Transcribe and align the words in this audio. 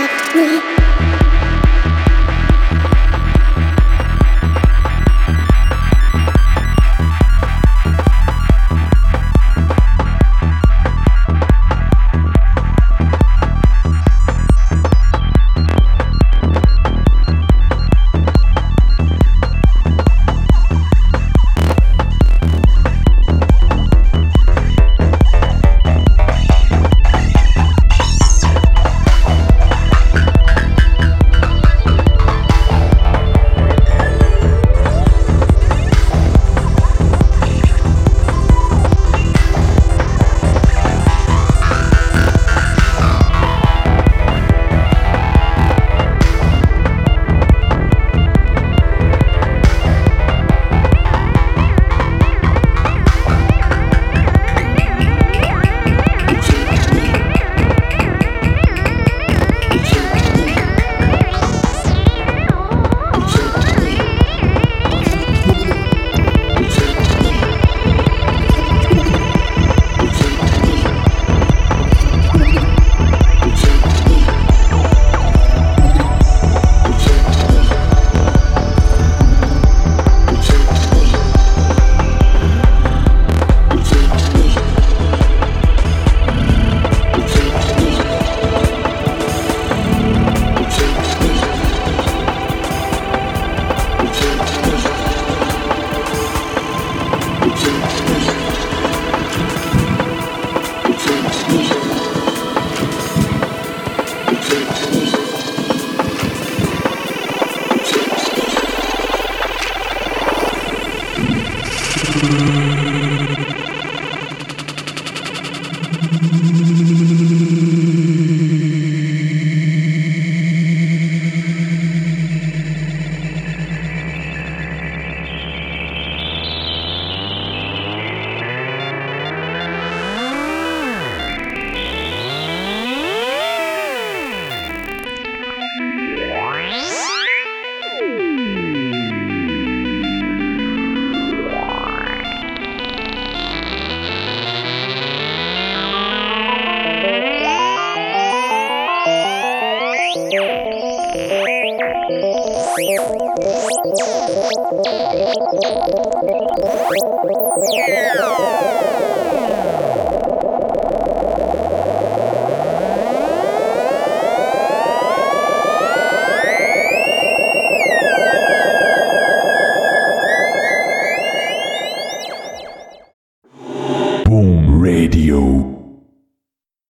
stop 0.00 0.34
me. 0.36 0.79